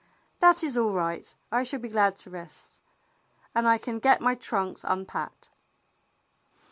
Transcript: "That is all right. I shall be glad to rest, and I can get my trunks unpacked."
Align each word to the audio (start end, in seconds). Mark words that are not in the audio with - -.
"That 0.39 0.63
is 0.63 0.75
all 0.77 0.89
right. 0.93 1.35
I 1.51 1.63
shall 1.63 1.79
be 1.79 1.87
glad 1.87 2.15
to 2.15 2.31
rest, 2.31 2.81
and 3.53 3.67
I 3.67 3.77
can 3.77 3.99
get 3.99 4.19
my 4.19 4.33
trunks 4.33 4.83
unpacked." 4.83 5.51